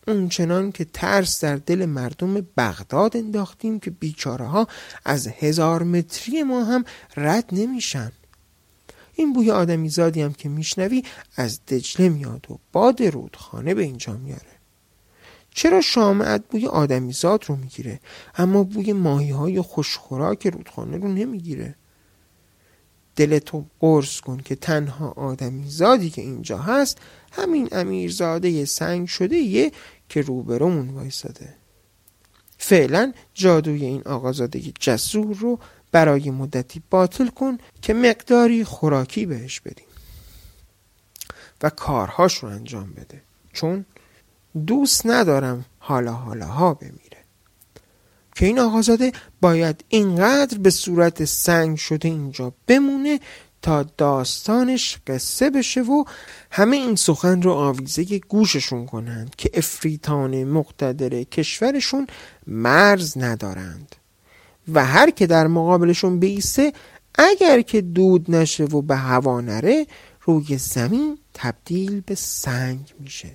اونچنان 0.07 0.71
که 0.71 0.85
ترس 0.85 1.43
در 1.43 1.55
دل 1.55 1.85
مردم 1.85 2.47
بغداد 2.57 3.17
انداختیم 3.17 3.79
که 3.79 3.91
بیچاره 3.91 4.45
ها 4.45 4.67
از 5.05 5.27
هزار 5.27 5.83
متری 5.83 6.43
ما 6.43 6.63
هم 6.63 6.85
رد 7.17 7.49
نمیشن. 7.51 8.11
این 9.13 9.33
بوی 9.33 9.51
آدمی 9.51 9.89
زادی 9.89 10.21
هم 10.21 10.33
که 10.33 10.49
میشنوی 10.49 11.03
از 11.35 11.59
دجله 11.65 12.09
میاد 12.09 12.51
و 12.51 12.59
باد 12.71 13.03
رودخانه 13.03 13.73
به 13.73 13.83
اینجا 13.83 14.13
میاره. 14.13 14.60
چرا 15.53 15.81
شامعت 15.81 16.43
بوی 16.49 16.67
آدمیزاد 16.67 17.43
رو 17.47 17.55
می‌گیره 17.55 17.99
اما 18.35 18.63
بوی 18.63 18.93
ماهی 18.93 19.29
های 19.29 19.61
خوشخوراک 19.61 20.47
رودخانه 20.47 20.97
رو 20.97 21.07
نمی‌گیره؟ 21.07 21.75
دلتو 23.15 23.65
قرص 23.79 24.19
کن 24.19 24.37
که 24.37 24.55
تنها 24.55 25.09
آدمیزادی 25.09 26.09
که 26.09 26.21
اینجا 26.21 26.57
هست 26.57 26.97
همین 27.31 27.69
امیرزاده 27.71 28.65
سنگ 28.65 29.07
شده 29.07 29.35
یه 29.35 29.71
که 30.09 30.21
روبرومون 30.21 30.89
وایساده. 30.89 31.53
فعلا 32.57 33.13
جادوی 33.33 33.85
این 33.85 34.01
آقازاده 34.05 34.61
جسور 34.79 35.35
رو 35.35 35.59
برای 35.91 36.29
مدتی 36.29 36.81
باطل 36.89 37.27
کن 37.27 37.57
که 37.81 37.93
مقداری 37.93 38.63
خوراکی 38.63 39.25
بهش 39.25 39.59
بدیم 39.59 39.85
و 41.61 41.69
کارهاش 41.69 42.37
رو 42.37 42.49
انجام 42.49 42.91
بده. 42.93 43.21
چون 43.53 43.85
دوست 44.65 45.05
ندارم 45.05 45.65
حالا 45.79 46.13
حالا 46.13 46.45
ها 46.45 46.73
بمیره. 46.73 47.17
که 48.35 48.45
این 48.45 48.59
آقازاده 48.59 49.11
باید 49.41 49.83
اینقدر 49.89 50.57
به 50.57 50.69
صورت 50.69 51.25
سنگ 51.25 51.77
شده 51.77 52.07
اینجا 52.07 52.53
بمونه 52.67 53.19
تا 53.61 53.83
داستانش 53.83 54.97
قصه 55.07 55.49
بشه 55.49 55.81
و 55.81 56.03
همه 56.51 56.77
این 56.77 56.95
سخن 56.95 57.41
رو 57.41 57.51
آویزه 57.51 58.19
گوششون 58.19 58.85
کنند 58.85 59.35
که 59.37 59.49
افریتان 59.53 60.43
مقتدر 60.43 61.23
کشورشون 61.23 62.07
مرز 62.47 63.17
ندارند. 63.17 63.95
و 64.73 64.85
هر 64.85 65.09
که 65.09 65.27
در 65.27 65.47
مقابلشون 65.47 66.19
بیسته 66.19 66.73
اگر 67.15 67.61
که 67.61 67.81
دود 67.81 68.35
نشه 68.35 68.63
و 68.63 68.81
به 68.81 68.95
هوا 68.95 69.41
نره 69.41 69.87
روی 70.21 70.57
زمین 70.57 71.17
تبدیل 71.33 72.01
به 72.01 72.15
سنگ 72.15 72.93
میشه. 72.99 73.31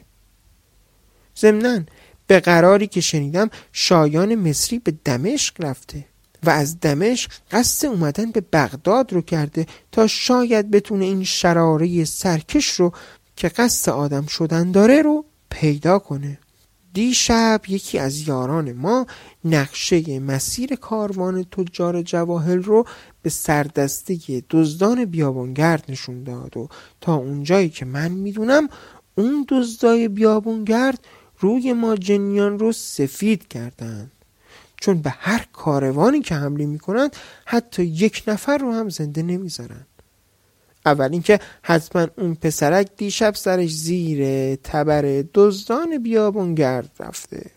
ضمنا 1.38 1.80
به 2.26 2.40
قراری 2.40 2.86
که 2.86 3.00
شنیدم 3.00 3.50
شایان 3.72 4.34
مصری 4.34 4.78
به 4.78 4.94
دمشق 5.04 5.54
رفته 5.64 6.04
و 6.42 6.50
از 6.50 6.80
دمشق 6.80 7.30
قصد 7.50 7.88
اومدن 7.88 8.30
به 8.30 8.42
بغداد 8.52 9.12
رو 9.12 9.22
کرده 9.22 9.66
تا 9.92 10.06
شاید 10.06 10.70
بتونه 10.70 11.04
این 11.04 11.24
شراره 11.24 12.04
سرکش 12.04 12.70
رو 12.70 12.92
که 13.36 13.48
قصد 13.48 13.92
آدم 13.92 14.26
شدن 14.26 14.70
داره 14.70 15.02
رو 15.02 15.24
پیدا 15.50 15.98
کنه. 15.98 16.38
دیشب 16.92 17.60
یکی 17.68 17.98
از 17.98 18.28
یاران 18.28 18.72
ما 18.72 19.06
نقشه 19.44 20.20
مسیر 20.20 20.74
کاروان 20.74 21.44
تجار 21.44 22.02
جواهل 22.02 22.62
رو 22.62 22.84
به 23.22 23.30
سردسته 23.30 24.16
دزدان 24.50 25.04
بیابانگرد 25.04 25.84
نشون 25.88 26.24
داد 26.24 26.56
و 26.56 26.68
تا 27.00 27.14
اونجایی 27.14 27.68
که 27.68 27.84
من 27.84 28.08
می‌دونم 28.08 28.68
اون 29.14 29.46
دزدای 29.48 30.08
بیابونگرد 30.08 30.98
روی 31.38 31.72
ما 31.72 31.96
جنیان 31.96 32.58
رو 32.58 32.72
سفید 32.72 33.48
کردند. 33.48 34.12
چون 34.80 34.98
به 34.98 35.10
هر 35.10 35.46
کاروانی 35.52 36.20
که 36.20 36.34
حمله 36.34 36.66
می‌کنند 36.66 37.16
حتی 37.44 37.84
یک 37.84 38.22
نفر 38.26 38.58
رو 38.58 38.72
هم 38.72 38.88
زنده 38.88 39.22
نمی‌ذارن 39.22 39.86
اول 40.86 41.12
اینکه 41.12 41.40
حتما 41.62 42.06
اون 42.18 42.34
پسرک 42.34 42.88
دیشب 42.96 43.34
سرش 43.34 43.74
زیر 43.74 44.54
تبر 44.54 45.24
دزدان 45.34 45.98
بیابون 45.98 46.54
گرد 46.54 46.90
رفته. 47.00 47.50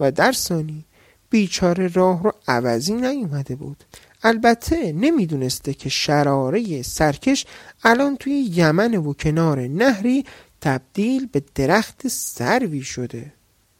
و 0.00 0.12
در 0.12 0.32
ثانی 0.32 0.84
بیچاره 1.30 1.86
راه 1.86 2.22
رو 2.22 2.32
عوضی 2.48 2.92
نیومده 2.92 3.54
بود. 3.54 3.84
البته 4.22 4.92
نمی‌دونسته 4.92 5.74
که 5.74 5.88
شراره 5.88 6.82
سرکش 6.82 7.46
الان 7.84 8.16
توی 8.16 8.32
یمن 8.32 8.94
و 8.94 9.12
کنار 9.12 9.60
نهری 9.60 10.24
تبدیل 10.64 11.26
به 11.26 11.42
درخت 11.54 12.08
سروی 12.08 12.82
شده. 12.82 13.32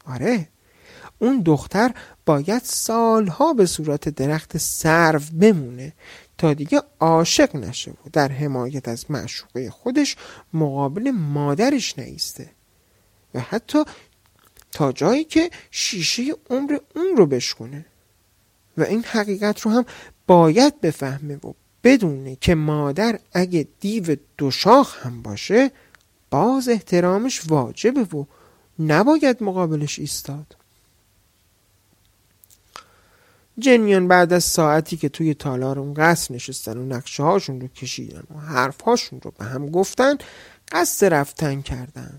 آره 0.07 0.49
اون 1.19 1.43
دختر 1.43 1.95
باید 2.26 2.62
سالها 2.62 3.53
به 3.53 3.67
صورت 3.67 4.09
درخت 4.09 4.59
سرو 4.59 5.21
بمونه 5.41 5.93
تا 6.38 6.55
دیگه 6.55 6.83
عاشق 7.00 7.57
نشه 7.57 7.91
و 7.91 8.11
در 8.12 8.29
حمایت 8.29 8.88
از 8.88 9.11
معشوقه 9.11 9.71
خودش 9.71 10.17
مقابل 10.53 11.11
مادرش 11.11 11.99
نیسته. 11.99 12.50
و 13.35 13.41
حتی 13.41 13.85
تا 14.73 14.93
جایی 14.93 15.25
که 15.25 15.50
شیشه 15.71 16.23
عمر 16.50 16.79
اون 16.97 17.17
رو 17.17 17.26
بشکونه. 17.26 17.87
و 18.76 18.83
این 18.83 19.05
حقیقت 19.05 19.61
رو 19.61 19.71
هم 19.71 19.85
باید 20.26 20.81
بفهمه 20.81 21.37
و 21.37 21.53
بدونه 21.85 22.37
که 22.37 22.55
مادر 22.55 23.19
اگه 23.33 23.69
دیو 23.81 24.17
دوشاخ 24.38 25.07
هم 25.07 25.23
باشه 25.23 25.71
باز 26.35 26.69
احترامش 26.69 27.41
واجبه 27.49 28.03
و 28.03 28.25
نباید 28.79 29.43
مقابلش 29.43 29.99
ایستاد. 29.99 30.57
جنیان 33.59 34.09
بعد 34.09 34.33
از 34.33 34.45
ساعتی 34.45 34.97
که 34.97 35.09
توی 35.09 35.35
تالار 35.35 35.79
اون 35.79 35.95
قصر 35.95 36.35
نشستن 36.35 36.76
و 36.79 36.87
نقشه 36.87 37.23
هاشون 37.23 37.61
رو 37.61 37.69
کشیدن 37.69 38.23
و 38.35 38.38
حرف 38.38 38.81
هاشون 38.81 39.21
رو 39.21 39.33
به 39.38 39.45
هم 39.45 39.71
گفتن 39.71 40.17
قصد 40.73 41.14
رفتن 41.14 41.61
کردن. 41.61 42.17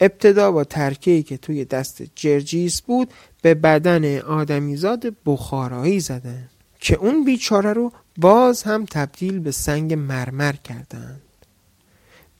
ابتدا 0.00 0.52
با 0.52 0.64
ترکیهی 0.64 1.22
که 1.22 1.36
توی 1.36 1.64
دست 1.64 2.02
جرجیس 2.14 2.82
بود 2.82 3.10
به 3.42 3.54
بدن 3.54 4.18
آدمیزاد 4.18 5.06
بخارایی 5.26 6.00
زدن 6.00 6.48
که 6.80 6.96
اون 6.96 7.24
بیچاره 7.24 7.72
رو 7.72 7.92
باز 8.18 8.62
هم 8.62 8.84
تبدیل 8.84 9.38
به 9.38 9.50
سنگ 9.50 9.94
مرمر 9.94 10.52
کردند 10.52 11.25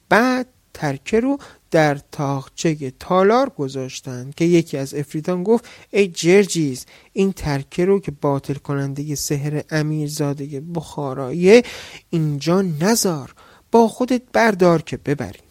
بعد 0.09 0.47
ترکه 0.73 1.19
رو 1.19 1.37
در 1.71 1.97
تاخچه 2.11 2.91
تالار 2.99 3.49
گذاشتند 3.49 4.35
که 4.35 4.45
یکی 4.45 4.77
از 4.77 4.93
افریدان 4.93 5.43
گفت 5.43 5.65
ای 5.91 6.07
جرجیز 6.07 6.85
این 7.13 7.33
ترکه 7.33 7.85
رو 7.85 7.99
که 7.99 8.11
باطل 8.11 8.53
کننده 8.53 9.15
سحر 9.15 9.63
امیرزاده 9.69 10.59
بخارایی 10.75 11.63
اینجا 12.09 12.61
نزار 12.61 13.33
با 13.71 13.87
خودت 13.87 14.21
بردار 14.33 14.81
که 14.81 14.97
ببریم 14.97 15.43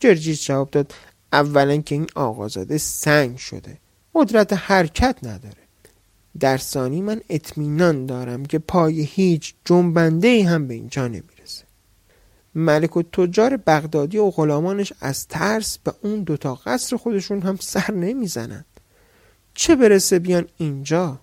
جرجیز 0.00 0.40
جواب 0.40 0.70
داد 0.70 0.94
اولا 1.32 1.76
که 1.76 1.94
این 1.94 2.06
آقازاده 2.14 2.78
سنگ 2.78 3.36
شده 3.36 3.78
قدرت 4.14 4.52
حرکت 4.52 5.16
نداره. 5.22 5.66
در 6.40 6.58
ثانی 6.58 7.00
من 7.00 7.20
اطمینان 7.28 8.06
دارم 8.06 8.46
که 8.46 8.58
پای 8.58 9.00
هیچ 9.02 9.54
جنبنده 9.64 10.44
هم 10.44 10.68
به 10.68 10.74
اینجا 10.74 11.08
نمی‌رسه. 11.08 11.35
ملک 12.56 12.96
و 12.96 13.02
تجار 13.02 13.56
بغدادی 13.56 14.18
و 14.18 14.30
غلامانش 14.30 14.92
از 15.00 15.28
ترس 15.28 15.78
به 15.78 15.94
اون 16.02 16.22
دوتا 16.22 16.54
قصر 16.54 16.96
خودشون 16.96 17.42
هم 17.42 17.56
سر 17.60 17.92
نمی‌زنند. 17.92 18.64
چه 19.54 19.76
برسه 19.76 20.18
بیان 20.18 20.46
اینجا؟ 20.56 21.18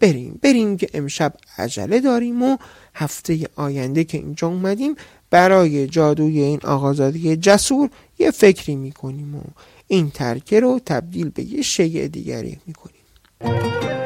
بریم 0.00 0.38
بریم 0.42 0.76
که 0.76 0.88
امشب 0.94 1.34
عجله 1.58 2.00
داریم 2.00 2.42
و 2.42 2.56
هفته 2.94 3.48
آینده 3.56 4.04
که 4.04 4.18
اینجا 4.18 4.48
اومدیم 4.48 4.96
برای 5.30 5.86
جادوی 5.86 6.40
این 6.40 6.60
آقازادی 6.64 7.36
جسور 7.36 7.90
یه 8.18 8.30
فکری 8.30 8.76
می‌کنیم 8.76 9.34
و 9.34 9.40
این 9.88 10.10
ترکه 10.10 10.60
رو 10.60 10.80
تبدیل 10.86 11.28
به 11.28 11.42
یه 11.42 11.62
شیء 11.62 12.06
دیگری 12.06 12.58
می‌کنیم. 12.66 14.03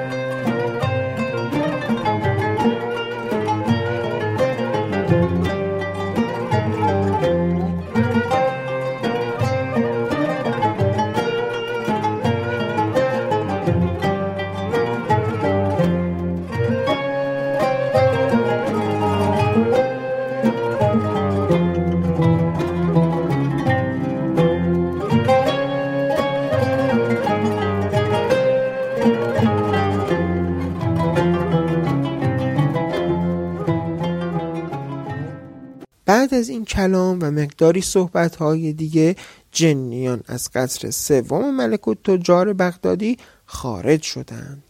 بعد 36.29 36.41
از 36.41 36.49
این 36.49 36.65
کلام 36.65 37.19
و 37.23 37.31
مقداری 37.31 37.81
صحبت 37.81 38.37
های 38.37 38.73
دیگه 38.73 39.17
جنیان 39.53 40.21
از 40.27 40.51
قصر 40.55 40.91
سوم 40.91 41.55
ملک 41.55 41.89
و 41.89 41.95
تجار 41.95 42.53
بغدادی 42.53 43.19
خارج 43.47 44.03
شدند. 44.03 44.63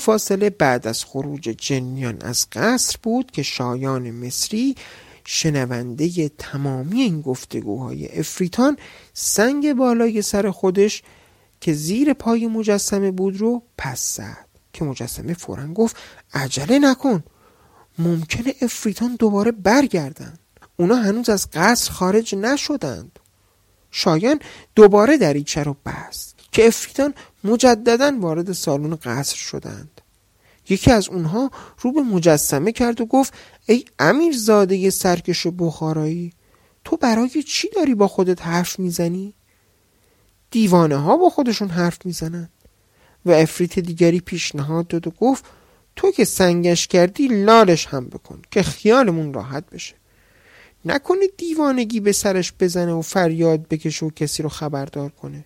فاصله 0.00 0.50
بعد 0.50 0.86
از 0.86 1.04
خروج 1.04 1.42
جنیان 1.42 2.16
از 2.20 2.46
قصر 2.52 2.96
بود 3.02 3.30
که 3.30 3.42
شایان 3.42 4.10
مصری 4.10 4.74
شنونده 5.24 6.28
تمامی 6.28 7.00
این 7.00 7.20
گفتگوهای 7.20 8.18
افریتان 8.18 8.76
سنگ 9.12 9.72
بالای 9.72 10.22
سر 10.22 10.50
خودش 10.50 11.02
که 11.60 11.72
زیر 11.72 12.12
پای 12.12 12.46
مجسمه 12.46 13.10
بود 13.10 13.36
رو 13.36 13.62
پس 13.78 14.16
زد. 14.16 14.46
که 14.72 14.84
مجسمه 14.84 15.34
فورا 15.34 15.66
گفت 15.66 15.96
عجله 16.34 16.78
نکن. 16.78 17.24
ممکنه 17.98 18.54
افریتان 18.62 19.16
دوباره 19.18 19.52
برگردند. 19.52 20.38
اونا 20.76 20.96
هنوز 20.96 21.28
از 21.28 21.48
قصر 21.52 21.92
خارج 21.92 22.34
نشدند. 22.34 23.18
شایان 23.90 24.40
دوباره 24.74 25.18
دریچه 25.18 25.62
رو 25.62 25.76
بست 25.86 26.34
که 26.52 26.66
افریتان 26.66 27.14
مجددا 27.44 28.16
وارد 28.20 28.52
سالن 28.52 28.94
قصر 28.94 29.36
شدند. 29.36 30.00
یکی 30.68 30.92
از 30.92 31.08
اونها 31.08 31.50
رو 31.80 31.92
به 31.92 32.00
مجسمه 32.00 32.72
کرد 32.72 33.00
و 33.00 33.06
گفت 33.06 33.34
ای 33.66 33.84
امیر 33.98 34.36
زاده 34.36 34.90
سرکش 34.90 35.46
بخارایی 35.58 36.32
تو 36.84 36.96
برای 36.96 37.42
چی 37.42 37.68
داری 37.76 37.94
با 37.94 38.08
خودت 38.08 38.42
حرف 38.42 38.78
می‌زنی؟ 38.78 39.34
دیوانه 40.50 40.96
ها 40.96 41.16
با 41.16 41.30
خودشون 41.30 41.68
حرف 41.68 41.98
می‌زنن. 42.04 42.48
و 43.26 43.30
افریت 43.30 43.78
دیگری 43.78 44.20
پیشنهاد 44.20 44.86
داد 44.86 45.06
و 45.06 45.10
گفت 45.10 45.44
تو 45.96 46.10
که 46.10 46.24
سنگش 46.24 46.86
کردی 46.86 47.28
لالش 47.28 47.86
هم 47.86 48.06
بکن 48.06 48.42
که 48.50 48.62
خیالمون 48.62 49.32
راحت 49.32 49.70
بشه. 49.70 49.94
نکنه 50.84 51.26
دیوانگی 51.36 52.00
به 52.00 52.12
سرش 52.12 52.52
بزنه 52.60 52.92
و 52.92 53.02
فریاد 53.02 53.68
بکشه 53.68 54.06
و 54.06 54.10
کسی 54.10 54.42
رو 54.42 54.48
خبردار 54.48 55.10
کنه. 55.10 55.44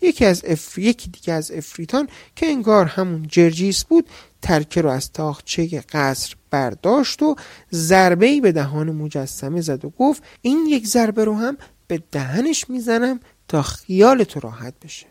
یکی 0.00 0.24
از 0.24 0.42
اف... 0.46 0.78
یکی 0.78 1.10
دیگه 1.10 1.32
از 1.32 1.50
افریتان 1.50 2.08
که 2.36 2.46
انگار 2.46 2.86
همون 2.86 3.26
جرجیس 3.28 3.84
بود 3.84 4.08
ترکه 4.42 4.80
رو 4.80 4.90
از 4.90 5.12
تاخچه 5.12 5.84
قصر 5.92 6.34
برداشت 6.50 7.22
و 7.22 7.36
ضربه 7.72 8.40
به 8.40 8.52
دهان 8.52 8.90
مجسمه 8.90 9.60
زد 9.60 9.84
و 9.84 9.90
گفت 9.90 10.22
این 10.42 10.66
یک 10.66 10.86
ضربه 10.86 11.24
رو 11.24 11.34
هم 11.34 11.56
به 11.86 12.02
دهنش 12.12 12.70
می‌زنم 12.70 13.20
تا 13.48 13.62
خیال 13.62 14.24
تو 14.24 14.40
راحت 14.40 14.74
بشه. 14.84 15.06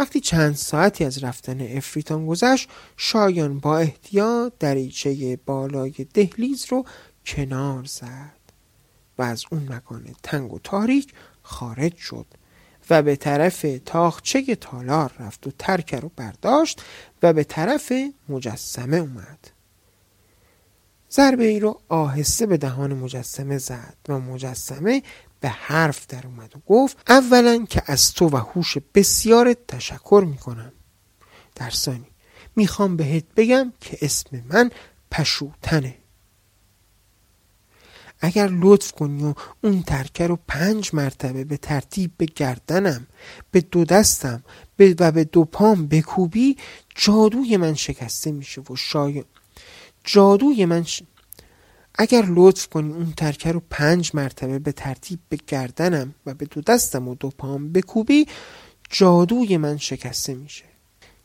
وقتی 0.00 0.20
چند 0.20 0.54
ساعتی 0.54 1.04
از 1.04 1.24
رفتن 1.24 1.60
افریتان 1.60 2.26
گذشت 2.26 2.68
شایان 2.96 3.58
با 3.58 3.78
احتیاط 3.78 4.52
دریچه 4.58 5.38
بالای 5.46 5.90
دهلیز 6.14 6.66
رو 6.68 6.84
کنار 7.26 7.84
زد 7.84 8.40
و 9.18 9.22
از 9.22 9.44
اون 9.50 9.72
مکان 9.72 10.14
تنگ 10.22 10.52
و 10.52 10.58
تاریک 10.58 11.12
خارج 11.42 11.96
شد 11.96 12.26
و 12.90 13.02
به 13.02 13.16
طرف 13.16 13.66
تاخچه 13.86 14.54
تالار 14.54 15.12
رفت 15.18 15.46
و 15.46 15.50
ترکه 15.58 16.00
رو 16.00 16.10
برداشت 16.16 16.82
و 17.22 17.32
به 17.32 17.44
طرف 17.44 17.92
مجسمه 18.28 18.96
اومد. 18.96 19.50
ضربه 21.12 21.44
ای 21.44 21.60
رو 21.60 21.80
آهسته 21.88 22.46
به 22.46 22.56
دهان 22.56 22.94
مجسمه 22.94 23.58
زد 23.58 23.96
و 24.08 24.18
مجسمه 24.18 25.02
به 25.40 25.48
حرف 25.48 26.06
در 26.06 26.26
اومد 26.26 26.56
و 26.56 26.60
گفت 26.66 26.96
اولا 27.08 27.66
که 27.70 27.82
از 27.86 28.12
تو 28.12 28.28
و 28.28 28.36
هوش 28.36 28.76
بسیارت 28.94 29.66
تشکر 29.68 30.24
می‌کنم. 30.26 30.72
در 31.54 31.70
ثانی 31.70 32.06
می‌خوام 32.56 32.96
بهت 32.96 33.24
بگم 33.36 33.72
که 33.80 33.98
اسم 34.02 34.42
من 34.48 34.70
پشوتنه 35.10 35.96
اگر 38.20 38.48
لطف 38.52 38.92
کنی 38.92 39.24
و 39.24 39.34
اون 39.60 39.82
ترکه 39.82 40.26
رو 40.26 40.38
پنج 40.48 40.90
مرتبه 40.92 41.44
به 41.44 41.56
ترتیب 41.56 42.10
به 42.16 42.26
گردنم 42.26 43.06
به 43.50 43.60
دو 43.60 43.84
دستم 43.84 44.44
و 44.78 45.12
به 45.12 45.24
دو 45.24 45.44
پام 45.44 45.86
بکوبی 45.86 46.56
جادوی 46.94 47.56
من 47.56 47.74
شکسته 47.74 48.32
میشه 48.32 48.60
و 48.70 48.76
شاید 48.76 49.26
جادوی 50.04 50.64
من 50.64 50.84
ش... 50.84 51.02
اگر 52.02 52.24
لطف 52.28 52.68
کنی 52.68 52.92
اون 52.92 53.12
ترکه 53.16 53.52
رو 53.52 53.62
پنج 53.70 54.10
مرتبه 54.14 54.58
به 54.58 54.72
ترتیب 54.72 55.18
به 55.28 55.38
گردنم 55.46 56.14
و 56.26 56.34
به 56.34 56.44
دو 56.44 56.60
دستم 56.60 57.08
و 57.08 57.14
دو 57.14 57.30
پام 57.38 57.72
بکوبی 57.72 58.26
جادوی 58.90 59.56
من 59.56 59.76
شکسته 59.76 60.34
میشه. 60.34 60.64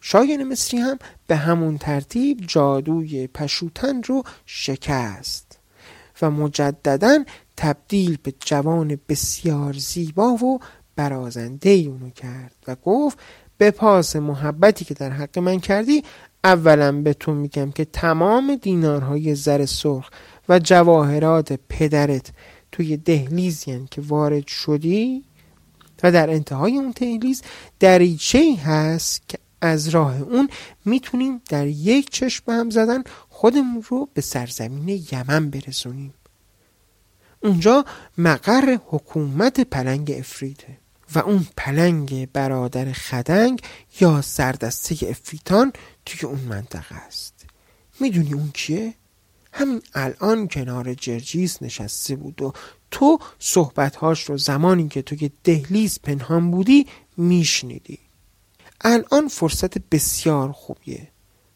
شاگرد 0.01 0.41
مصری 0.41 0.79
هم 0.79 0.99
به 1.27 1.35
همون 1.35 1.77
ترتیب 1.77 2.41
جادوی 2.47 3.27
پشوتن 3.27 4.03
رو 4.03 4.23
شکست 4.45 5.59
و 6.21 6.31
مجددا 6.31 7.23
تبدیل 7.57 8.17
به 8.23 8.33
جوان 8.39 8.99
بسیار 9.09 9.73
زیبا 9.73 10.33
و 10.33 10.59
برازنده 10.95 11.69
اونو 11.69 12.09
کرد 12.09 12.55
و 12.67 12.75
گفت 12.75 13.19
به 13.57 13.71
پاس 13.71 14.15
محبتی 14.15 14.85
که 14.85 14.93
در 14.93 15.09
حق 15.09 15.39
من 15.39 15.59
کردی 15.59 16.03
اولا 16.43 17.01
به 17.01 17.13
تو 17.13 17.33
میگم 17.33 17.71
که 17.71 17.85
تمام 17.85 18.55
دینارهای 18.55 19.35
زر 19.35 19.65
سرخ 19.65 20.09
و 20.49 20.59
جواهرات 20.59 21.59
پدرت 21.69 22.31
توی 22.71 22.97
دهلیزی 22.97 23.87
که 23.91 24.01
وارد 24.01 24.47
شدی 24.47 25.23
و 26.03 26.11
در 26.11 26.29
انتهای 26.29 26.77
اون 26.77 26.91
دهلیز 26.91 27.41
دریچه 27.79 28.55
هست 28.65 29.29
که 29.29 29.37
از 29.61 29.87
راه 29.87 30.21
اون 30.21 30.49
می‌تونیم 30.85 31.41
در 31.49 31.67
یک 31.67 32.09
چشم 32.09 32.51
هم 32.51 32.69
زدن 32.69 33.03
خودمون 33.29 33.83
رو 33.89 34.09
به 34.13 34.21
سرزمین 34.21 35.05
یمن 35.11 35.49
برسونیم 35.49 36.13
اونجا 37.39 37.85
مقر 38.17 38.77
حکومت 38.87 39.59
پلنگ 39.59 40.11
افریته 40.11 40.77
و 41.15 41.19
اون 41.19 41.47
پلنگ 41.57 42.31
برادر 42.31 42.91
خدنگ 42.91 43.61
یا 44.01 44.21
سردسته 44.21 45.09
افریتان 45.09 45.73
توی 46.05 46.29
اون 46.29 46.39
منطقه 46.39 46.95
است 46.95 47.45
می‌دونی 47.99 48.33
اون 48.33 48.51
کیه؟ 48.53 48.93
همین 49.57 49.81
الان 49.93 50.47
کنار 50.47 50.93
جرجیس 50.93 51.61
نشسته 51.61 52.15
بود 52.15 52.41
و 52.41 52.53
تو 52.91 53.19
صحبتهاش 53.39 54.23
رو 54.23 54.37
زمانی 54.37 54.87
که 54.87 55.01
توی 55.01 55.31
دهلیز 55.43 55.99
پنهان 56.03 56.51
بودی 56.51 56.87
میشنیدی. 57.17 57.99
الان 58.81 59.27
فرصت 59.27 59.77
بسیار 59.77 60.51
خوبیه. 60.51 61.07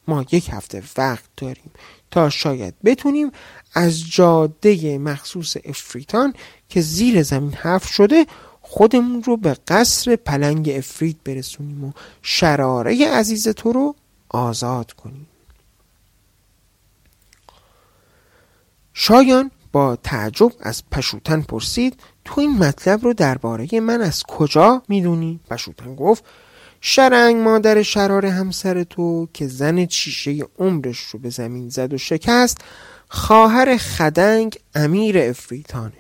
ما 0.08 0.26
یک 0.32 0.50
هفته 0.52 0.84
وقت 0.98 1.30
داریم 1.38 1.72
تا 2.12 2.30
شاید 2.30 2.74
بتونیم 2.86 3.32
از 3.74 4.12
جاده 4.12 4.98
مخصوص 4.98 5.58
افریتان 5.66 6.34
که 6.70 6.82
زیر 6.82 7.24
زمین 7.24 7.54
حفر 7.54 7.94
شده 7.94 8.26
خودمون 8.62 9.24
رو 9.24 9.38
به 9.38 9.58
قصر 9.68 10.16
پلنگ 10.16 10.70
افریت 10.70 11.16
برسونیم 11.24 11.84
و 11.84 11.92
شراره 12.22 13.08
عزیز 13.08 13.48
تو 13.48 13.72
رو 13.72 13.96
آزاد 14.30 14.92
کنیم. 14.92 15.28
شایان 19.02 19.52
با 19.72 19.96
تعجب 19.96 20.52
از 20.60 20.84
پشوتن 20.92 21.42
پرسید 21.42 22.00
تو 22.26 22.42
این 22.42 22.58
مطلب 22.58 23.04
رو 23.04 23.14
درباره 23.14 23.80
من 23.80 24.02
از 24.02 24.24
کجا 24.24 24.84
می‌دونی؟ 24.88 25.40
پشوتن 25.50 25.96
گفت 25.96 26.24
شرنگ 26.82 27.36
مادر 27.36 27.82
شرار 27.82 28.26
همسر 28.26 28.84
تو 28.84 29.28
که 29.34 29.48
زن 29.48 29.86
چیشه 29.86 30.40
عمرش 30.60 31.00
رو 31.00 31.20
به 31.20 31.30
زمین 31.30 31.70
زد 31.70 31.94
و 31.94 31.98
شکست 31.98 32.58
خواهر 33.10 33.78
خدنگ 33.78 34.60
امیر 34.76 35.18
افریتانه 35.20 35.94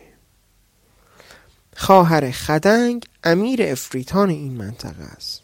خواهر 1.76 2.32
خدنگ 2.32 3.06
امیر 3.24 3.64
افریتان 3.64 4.30
این 4.30 4.54
منطقه 4.54 5.04
است 5.04 5.42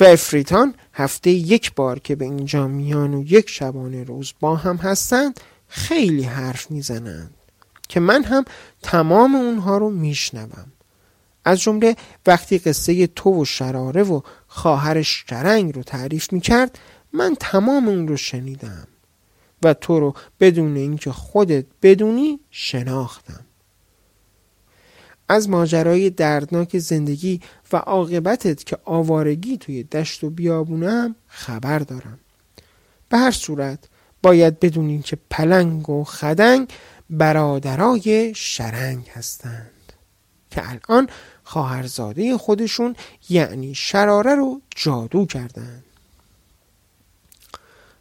و 0.00 0.04
افریتان 0.04 0.74
هفته 0.94 1.30
یک 1.30 1.74
بار 1.74 1.98
که 1.98 2.16
به 2.16 2.24
اینجا 2.24 2.68
میان 2.68 3.14
و 3.14 3.24
یک 3.26 3.50
شبانه 3.50 4.04
روز 4.04 4.32
با 4.40 4.56
هم 4.56 4.76
هستند 4.76 5.40
خیلی 5.76 6.22
حرف 6.22 6.70
می‌زنند 6.70 7.34
که 7.88 8.00
من 8.00 8.24
هم 8.24 8.44
تمام 8.82 9.34
اونها 9.34 9.78
رو 9.78 9.90
میشنوم. 9.90 10.72
از 11.44 11.60
جمله 11.60 11.96
وقتی 12.26 12.58
قصه 12.58 13.06
تو 13.06 13.42
و 13.42 13.44
شراره 13.44 14.02
و 14.02 14.20
خواهرش 14.46 15.24
شرنگ 15.28 15.74
رو 15.74 15.82
تعریف 15.82 16.32
می‌کرد 16.32 16.78
من 17.12 17.36
تمام 17.40 17.88
اون 17.88 18.08
رو 18.08 18.16
شنیدم 18.16 18.86
و 19.62 19.74
تو 19.74 20.00
رو 20.00 20.14
بدون 20.40 20.76
اینکه 20.76 21.12
خودت 21.12 21.64
بدونی 21.82 22.40
شناختم. 22.50 23.44
از 25.28 25.48
ماجرای 25.48 26.10
دردناک 26.10 26.78
زندگی 26.78 27.40
و 27.72 27.76
عاقبتت 27.76 28.64
که 28.64 28.78
آوارگی 28.84 29.58
توی 29.58 29.82
دشت 29.82 30.24
و 30.24 30.30
بیابونم 30.30 31.14
خبر 31.26 31.78
دارم. 31.78 32.18
به 33.08 33.18
هر 33.18 33.30
صورت 33.30 33.88
باید 34.24 34.60
بدونین 34.60 35.02
که 35.02 35.18
پلنگ 35.30 35.90
و 35.90 36.04
خدنگ 36.04 36.68
برادرای 37.10 38.32
شرنگ 38.36 39.08
هستند. 39.14 39.92
که 40.50 40.62
الان 40.70 41.08
خواهرزاده 41.44 42.38
خودشون 42.38 42.96
یعنی 43.28 43.74
شراره 43.74 44.34
رو 44.34 44.60
جادو 44.76 45.26
کردند 45.26 45.84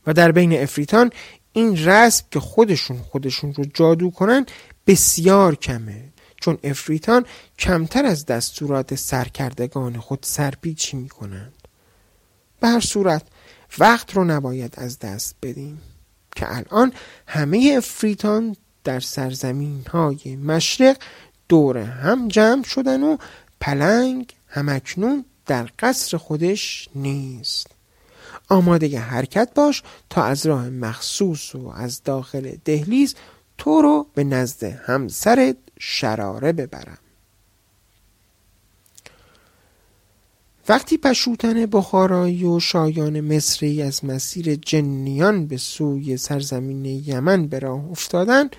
و 0.07 0.13
در 0.13 0.31
بین 0.31 0.53
افریتان 0.53 1.11
این 1.53 1.85
رسم 1.85 2.25
که 2.31 2.39
خودشون 2.39 2.97
خودشون 2.97 3.53
رو 3.53 3.65
جادو 3.73 4.09
کنن 4.09 4.45
بسیار 4.87 5.55
کمه. 5.55 6.03
چون 6.41 6.57
افریتان 6.63 7.25
کمتر 7.59 8.05
از 8.05 8.25
دستورات 8.25 8.95
سرکردگان 8.95 9.99
خود 9.99 10.19
سرپیچی 10.21 10.97
می 10.97 11.09
کنند 11.09 11.53
به 12.59 12.67
هر 12.67 12.79
صورت 12.79 13.23
وقت 13.79 14.15
رو 14.15 14.23
نباید 14.23 14.73
از 14.77 14.99
دست 14.99 15.35
بدیم 15.41 15.81
که 16.35 16.55
الان 16.55 16.93
همه 17.27 17.73
افریتان 17.77 18.55
در 18.83 18.99
سرزمین 18.99 19.85
های 19.91 20.35
مشرق 20.35 20.97
دور 21.49 21.77
هم 21.77 22.27
جمع 22.27 22.63
شدن 22.63 23.03
و 23.03 23.17
پلنگ 23.61 24.33
همکنون 24.47 25.25
در 25.45 25.69
قصر 25.79 26.17
خودش 26.17 26.89
نیست. 26.95 27.67
آماده 28.49 28.99
حرکت 28.99 29.49
باش 29.55 29.83
تا 30.09 30.23
از 30.23 30.45
راه 30.45 30.69
مخصوص 30.69 31.55
و 31.55 31.67
از 31.67 32.03
داخل 32.03 32.55
دهلیز 32.65 33.15
تو 33.57 33.81
رو 33.81 34.07
به 34.13 34.23
نزد 34.23 34.63
همسر 34.63 35.55
شراره 35.79 36.51
ببرم. 36.51 36.97
وقتی 40.69 40.97
پشوتن 40.97 41.65
بخارایی 41.65 42.45
و 42.45 42.59
شایان 42.59 43.21
مصری 43.21 43.81
از 43.81 44.05
مسیر 44.05 44.55
جنیان 44.55 45.47
به 45.47 45.57
سوی 45.57 46.17
سرزمین 46.17 46.85
یمن 46.85 47.47
به 47.47 47.59
راه 47.59 47.91
افتادن 47.91 48.49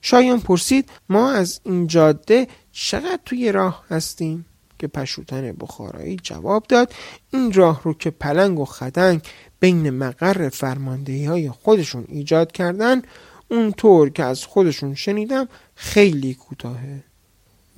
شایان 0.00 0.40
پرسید 0.40 0.90
ما 1.08 1.30
از 1.30 1.60
این 1.64 1.86
جاده 1.86 2.48
چقدر 2.72 3.20
توی 3.24 3.52
راه 3.52 3.84
هستیم؟ 3.90 4.46
که 4.78 4.86
پشوتن 4.86 5.52
بخارایی 5.52 6.16
جواب 6.22 6.64
داد 6.68 6.92
این 7.32 7.52
راه 7.52 7.80
رو 7.84 7.94
که 7.94 8.10
پلنگ 8.10 8.58
و 8.58 8.64
خدنگ 8.64 9.20
بین 9.60 9.90
مقر 9.90 10.48
فرماندهی 10.48 11.24
های 11.24 11.50
خودشون 11.50 12.04
ایجاد 12.08 12.52
کردن 12.52 13.02
اونطور 13.48 14.10
که 14.10 14.24
از 14.24 14.44
خودشون 14.44 14.94
شنیدم 14.94 15.48
خیلی 15.74 16.34
کوتاهه 16.34 17.04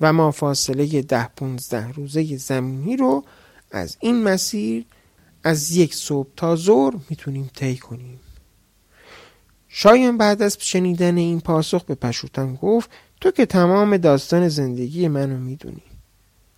و 0.01 0.13
ما 0.13 0.31
فاصله 0.31 1.01
ده 1.01 1.27
پونزده 1.27 1.91
روزه 1.91 2.37
زمینی 2.37 2.97
رو 2.97 3.23
از 3.71 3.97
این 3.99 4.23
مسیر 4.23 4.85
از 5.43 5.71
یک 5.71 5.95
صبح 5.95 6.27
تا 6.35 6.55
ظهر 6.55 6.93
می‌تونیم 7.09 7.49
طی 7.55 7.77
کنیم. 7.77 8.19
شاید 9.69 10.17
بعد 10.17 10.41
از 10.41 10.57
شنیدن 10.59 11.17
این 11.17 11.39
پاسخ 11.39 11.83
به 11.83 11.95
پشوتن 11.95 12.55
گفت 12.55 12.89
تو 13.21 13.31
که 13.31 13.45
تمام 13.45 13.97
داستان 13.97 14.47
زندگی 14.47 15.07
منو 15.07 15.37
می‌دونی. 15.37 15.83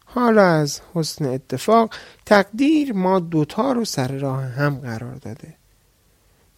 حالا 0.06 0.44
از 0.44 0.82
حسن 0.94 1.26
اتفاق 1.26 1.94
تقدیر 2.26 2.94
ما 2.94 3.20
دوتا 3.20 3.72
رو 3.72 3.86
سر 3.86 4.08
راه 4.08 4.44
هم 4.44 4.76
قرار 4.76 5.16
داده. 5.16 5.54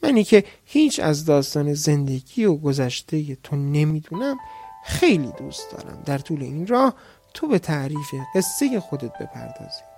منی 0.03 0.23
که 0.23 0.43
هیچ 0.65 0.99
از 0.99 1.25
داستان 1.25 1.73
زندگی 1.73 2.45
و 2.45 2.55
گذشته 2.55 3.35
تو 3.35 3.55
نمی‌دونم 3.55 4.37
خیلی 4.85 5.31
دوست 5.39 5.71
دارم. 5.71 6.03
در 6.05 6.17
طول 6.17 6.43
این 6.43 6.67
راه 6.67 6.95
تو 7.33 7.47
به 7.47 7.59
تعریف 7.59 8.13
قصه 8.35 8.79
خودت 8.79 9.13
بپردازی. 9.13 9.90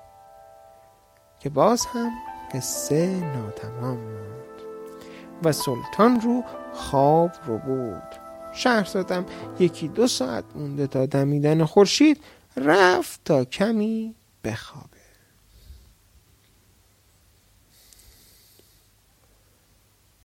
که 1.43 1.49
باز 1.49 1.85
هم 1.85 2.11
قصه 2.53 3.07
ناتمام 3.07 3.97
ماند 3.97 4.61
و 5.43 5.51
سلطان 5.51 6.21
رو 6.21 6.43
خواب 6.73 7.31
رو 7.45 7.57
بود 7.57 8.03
شهرزادم 8.53 9.25
یکی 9.59 9.87
دو 9.87 10.07
ساعت 10.07 10.43
مونده 10.55 10.87
تا 10.87 11.05
دمیدن 11.05 11.65
خورشید 11.65 12.23
رفت 12.57 13.21
تا 13.25 13.45
کمی 13.45 14.15
بخواب 14.43 14.89